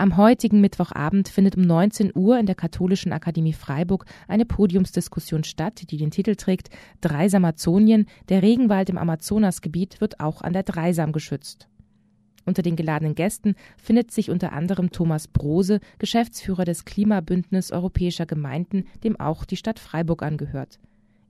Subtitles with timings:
[0.00, 5.90] Am heutigen Mittwochabend findet um 19 Uhr in der Katholischen Akademie Freiburg eine Podiumsdiskussion statt,
[5.90, 6.70] die den Titel trägt
[7.02, 11.68] Dreisam-Amazonien, der Regenwald im Amazonasgebiet wird auch an der Dreisam geschützt.
[12.46, 18.84] Unter den geladenen Gästen findet sich unter anderem Thomas Brose, Geschäftsführer des Klimabündnis Europäischer Gemeinden,
[19.04, 20.80] dem auch die Stadt Freiburg angehört.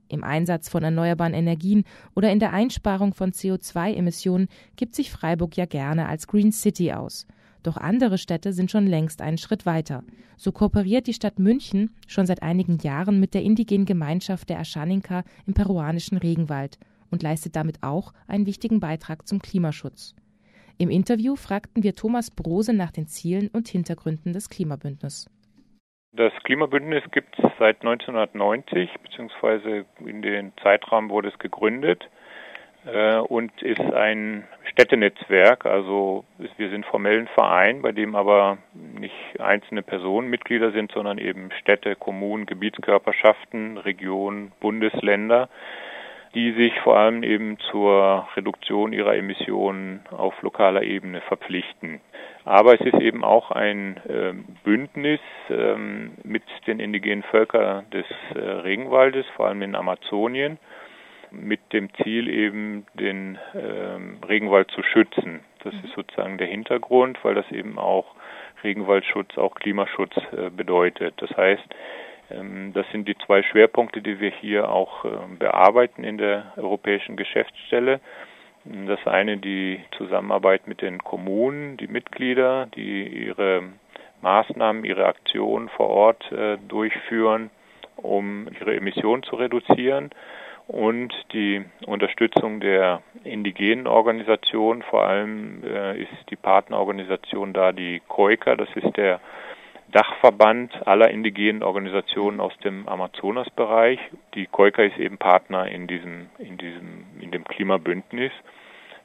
[0.07, 1.83] Im Einsatz von erneuerbaren Energien
[2.15, 4.47] oder in der Einsparung von CO2-Emissionen
[4.77, 7.27] gibt sich Freiburg ja gerne als Green City aus–
[7.63, 10.03] doch andere Städte sind schon längst einen Schritt weiter.
[10.37, 15.23] So kooperiert die Stadt München schon seit einigen Jahren mit der indigenen Gemeinschaft der Aschaninka
[15.45, 16.79] im peruanischen Regenwald
[17.11, 20.15] und leistet damit auch einen wichtigen Beitrag zum Klimaschutz.
[20.77, 25.29] Im Interview fragten wir Thomas Brose nach den Zielen und Hintergründen des Klimabündnisses.
[26.13, 32.03] Das Klimabündnis gibt es seit 1990, beziehungsweise in den Zeitraum wurde es gegründet
[32.85, 35.65] äh, und ist ein Städtenetzwerk.
[35.65, 36.25] Also
[36.57, 41.51] wir sind formell ein Verein, bei dem aber nicht einzelne Personen Mitglieder sind, sondern eben
[41.59, 45.49] Städte, Kommunen, Gebietskörperschaften, Regionen, Bundesländer,
[46.33, 51.99] die sich vor allem eben zur Reduktion ihrer Emissionen auf lokaler Ebene verpflichten.
[52.45, 58.39] Aber es ist eben auch ein äh, Bündnis ähm, mit den indigenen Völkern des äh,
[58.39, 60.57] Regenwaldes, vor allem in Amazonien
[61.31, 65.41] mit dem Ziel eben den ähm, Regenwald zu schützen.
[65.63, 68.05] Das ist sozusagen der Hintergrund, weil das eben auch
[68.63, 71.15] Regenwaldschutz, auch Klimaschutz äh, bedeutet.
[71.17, 71.63] Das heißt,
[72.31, 75.09] ähm, das sind die zwei Schwerpunkte, die wir hier auch äh,
[75.39, 77.99] bearbeiten in der Europäischen Geschäftsstelle.
[78.63, 83.63] Das eine die Zusammenarbeit mit den Kommunen, die Mitglieder, die ihre
[84.21, 87.49] Maßnahmen, ihre Aktionen vor Ort äh, durchführen,
[87.95, 90.11] um ihre Emissionen zu reduzieren
[90.71, 94.83] und die Unterstützung der indigenen Organisationen.
[94.83, 99.19] Vor allem äh, ist die Partnerorganisation da die COICA, das ist der
[99.91, 103.99] Dachverband aller indigenen Organisationen aus dem Amazonasbereich.
[104.33, 108.31] Die COICA ist eben Partner in diesem, in diesem, in dem Klimabündnis.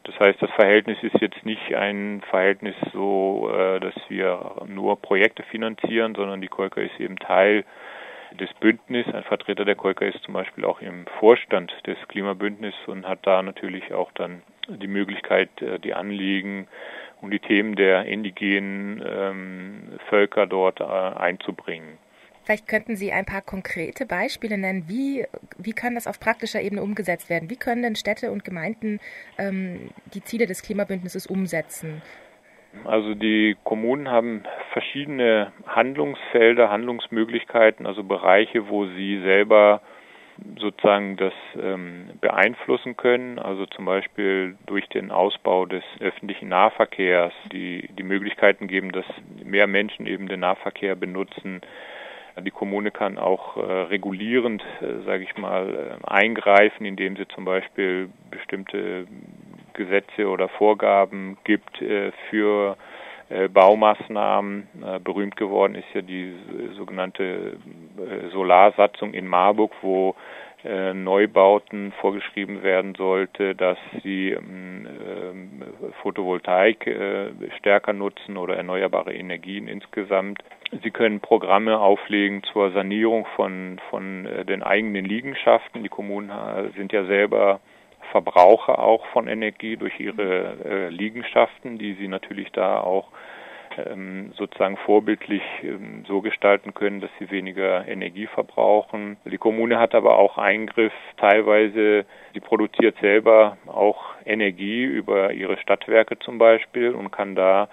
[0.04, 5.42] Das heißt, das Verhältnis ist jetzt nicht ein Verhältnis so, äh, dass wir nur Projekte
[5.42, 7.64] finanzieren, sondern die COICA ist eben Teil
[8.36, 9.14] des Bündnisses.
[9.14, 13.42] Ein Vertreter der Koika ist zum Beispiel auch im Vorstand des Klimabündnisses und hat da
[13.42, 16.66] natürlich auch dann die Möglichkeit, äh, die Anliegen
[17.20, 21.98] und die Themen der indigenen ähm, Völker dort äh, einzubringen.
[22.44, 24.84] Vielleicht könnten Sie ein paar konkrete Beispiele nennen.
[24.86, 25.26] Wie,
[25.58, 27.50] wie kann das auf praktischer Ebene umgesetzt werden?
[27.50, 29.00] Wie können denn Städte und Gemeinden
[29.36, 32.02] ähm, die Ziele des Klimabündnisses umsetzen?
[32.84, 39.80] Also die Kommunen haben verschiedene Handlungsfelder, Handlungsmöglichkeiten, also Bereiche, wo sie selber
[40.58, 47.88] sozusagen das ähm, beeinflussen können, also zum Beispiel durch den Ausbau des öffentlichen Nahverkehrs, die
[47.98, 49.06] die Möglichkeiten geben, dass
[49.42, 51.62] mehr Menschen eben den Nahverkehr benutzen.
[52.38, 57.46] Die Kommune kann auch äh, regulierend, äh, sage ich mal, äh, eingreifen, indem sie zum
[57.46, 59.06] Beispiel bestimmte
[59.76, 62.76] Gesetze oder Vorgaben gibt äh, für
[63.28, 64.68] äh, Baumaßnahmen.
[64.84, 66.34] Äh, berühmt geworden ist ja die
[66.76, 67.58] sogenannte
[68.32, 70.14] Solarsatzung in Marburg, wo
[70.94, 75.62] Neubauten vorgeschrieben werden sollte, dass sie ähm,
[76.02, 76.90] Photovoltaik
[77.58, 80.42] stärker nutzen oder erneuerbare Energien insgesamt.
[80.82, 85.84] Sie können Programme auflegen zur Sanierung von, von den eigenen Liegenschaften.
[85.84, 86.32] Die Kommunen
[86.74, 87.60] sind ja selber
[88.10, 93.08] Verbraucher auch von Energie durch ihre äh, Liegenschaften, die sie natürlich da auch
[93.78, 99.16] ähm, sozusagen vorbildlich ähm, so gestalten können, dass sie weniger Energie verbrauchen.
[99.24, 106.18] Die Kommune hat aber auch Eingriff teilweise, sie produziert selber auch Energie über ihre Stadtwerke
[106.18, 107.68] zum Beispiel und kann da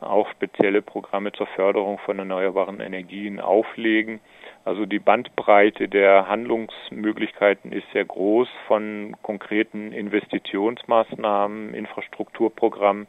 [0.00, 4.20] auch spezielle Programme zur Förderung von erneuerbaren Energien auflegen.
[4.64, 13.06] Also die Bandbreite der Handlungsmöglichkeiten ist sehr groß von konkreten Investitionsmaßnahmen, Infrastrukturprogrammen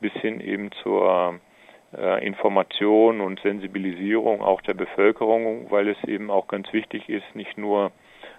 [0.00, 1.40] bis hin eben zur
[1.96, 7.58] äh, Information und Sensibilisierung auch der Bevölkerung, weil es eben auch ganz wichtig ist, nicht
[7.58, 7.92] nur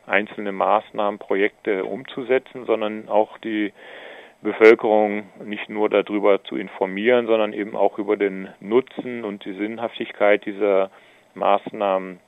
[0.06, 3.74] einzelne Maßnahmen, Projekte umzusetzen, sondern auch die
[4.46, 10.46] Bevölkerung nicht nur darüber zu informieren, sondern eben auch über den Nutzen und die Sinnhaftigkeit
[10.46, 10.90] dieser
[11.34, 12.20] Maßnahmen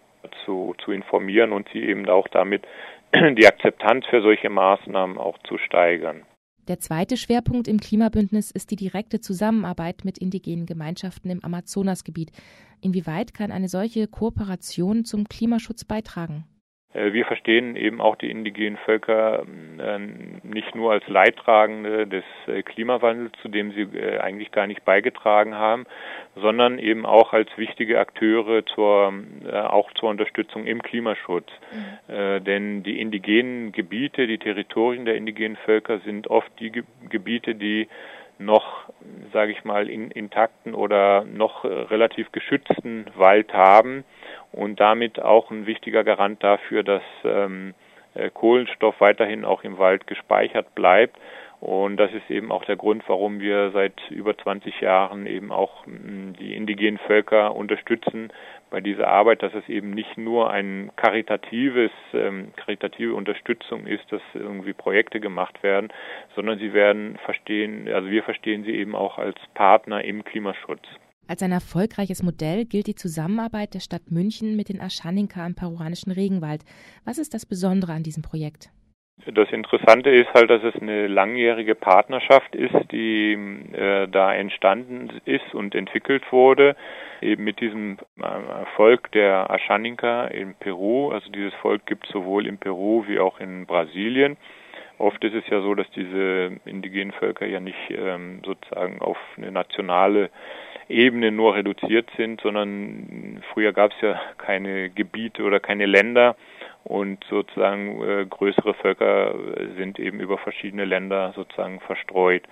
[0.43, 2.65] zu, zu informieren und sie eben auch damit
[3.15, 6.23] die Akzeptanz für solche Maßnahmen auch zu steigern.
[6.67, 12.31] Der zweite Schwerpunkt im Klimabündnis ist die direkte Zusammenarbeit mit indigenen Gemeinschaften im Amazonasgebiet.
[12.81, 16.43] Inwieweit kann eine solche Kooperation zum Klimaschutz beitragen?
[16.97, 19.45] Äh, wir verstehen eben auch die indigenen Völker
[19.79, 19.99] äh,
[20.43, 23.87] nicht nur als Leidtragende des äh, Klimawandels, zu dem sie
[24.19, 25.85] eigentlich gar nicht beigetragen haben,
[26.35, 29.13] sondern eben auch als wichtige Akteure zur,
[29.51, 31.47] auch zur Unterstützung im Klimaschutz.
[32.07, 32.43] Mhm.
[32.43, 37.87] Denn die indigenen Gebiete, die Territorien der indigenen Völker sind oft die Gebiete, die
[38.39, 38.89] noch,
[39.33, 44.03] sage ich mal, in, intakten oder noch relativ geschützten Wald haben
[44.51, 47.73] und damit auch ein wichtiger Garant dafür, dass ähm,
[48.13, 51.17] äh, Kohlenstoff weiterhin auch im Wald gespeichert bleibt.
[51.59, 55.85] Und das ist eben auch der Grund, warum wir seit über 20 Jahren eben auch
[55.87, 58.31] die indigenen Völker unterstützen
[58.69, 64.21] bei dieser Arbeit, dass es eben nicht nur ein karitatives, ähm, karitative Unterstützung ist, dass
[64.35, 65.87] irgendwie Projekte gemacht werden,
[66.35, 70.83] sondern sie werden verstehen, also wir verstehen sie eben auch als Partner im Klimaschutz.
[71.27, 76.11] Als ein erfolgreiches Modell gilt die Zusammenarbeit der Stadt München mit den Aschaninka im peruanischen
[76.11, 76.63] Regenwald.
[77.03, 78.69] Was ist das Besondere an diesem Projekt?
[79.25, 83.33] Das Interessante ist halt, dass es eine langjährige Partnerschaft ist, die
[83.73, 86.75] äh, da entstanden ist und entwickelt wurde,
[87.21, 91.09] eben mit diesem äh, Volk der Aschaninka in Peru.
[91.09, 94.37] Also dieses Volk gibt es sowohl in Peru wie auch in Brasilien.
[94.99, 99.51] Oft ist es ja so, dass diese indigenen Völker ja nicht ähm, sozusagen auf eine
[99.51, 100.29] nationale
[100.89, 106.35] Ebene nur reduziert sind, sondern früher gab es ja keine Gebiete oder keine Länder
[106.87, 109.35] und sozusagen äh, größere Völker
[109.77, 112.43] sind eben über verschiedene Länder sozusagen verstreut.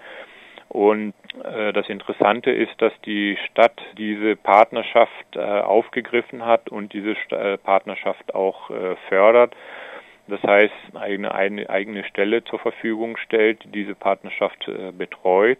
[0.67, 7.15] Und äh, das Interessante ist, dass die Stadt diese Partnerschaft äh, aufgegriffen hat und diese
[7.15, 9.55] St äh, Partnerschaft auch äh, fördert.
[10.27, 15.59] Das heißt, eine, eine eigene Stelle zur Verfügung stellt, die diese Partnerschaft äh, betreut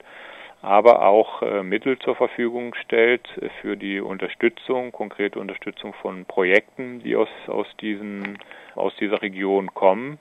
[0.65, 3.27] aber auch äh, Mittel zur Verfügung stellt
[3.61, 8.39] für die Unterstützung, konkrete Unterstützung von Projekten, die aus, aus, diesen,
[8.75, 10.17] aus dieser Region kommen.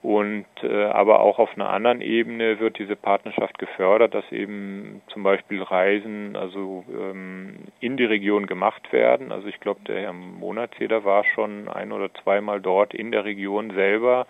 [0.00, 5.24] Und äh, aber auch auf einer anderen Ebene wird diese Partnerschaft gefördert, dass eben zum
[5.24, 9.32] Beispiel Reisen also ähm, in die Region gemacht werden.
[9.32, 13.72] Also ich glaube, der Herr Monatseder war schon ein oder zweimal dort in der Region
[13.72, 14.28] selber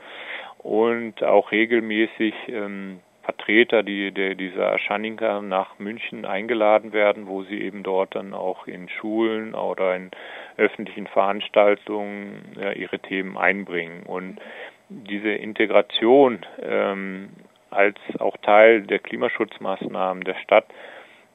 [0.58, 7.60] und auch regelmäßig ähm, Vertreter die, der, dieser Aschaninka nach München eingeladen werden, wo sie
[7.60, 10.10] eben dort dann auch in Schulen oder in
[10.56, 14.04] öffentlichen Veranstaltungen ja, ihre Themen einbringen.
[14.04, 14.40] Und
[14.88, 17.28] diese Integration ähm,
[17.68, 20.64] als auch Teil der Klimaschutzmaßnahmen der Stadt,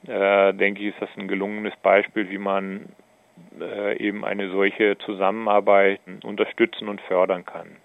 [0.08, 2.88] äh, denke ich, ist das ein gelungenes Beispiel, wie man
[3.60, 7.76] äh, eben eine solche Zusammenarbeit unterstützen und fördern kann.